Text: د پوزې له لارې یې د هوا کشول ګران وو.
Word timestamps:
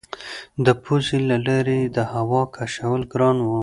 د 0.65 0.67
پوزې 0.83 1.19
له 1.29 1.37
لارې 1.47 1.75
یې 1.83 1.87
د 1.95 1.97
هوا 2.13 2.41
کشول 2.57 3.01
ګران 3.13 3.37
وو. 3.41 3.59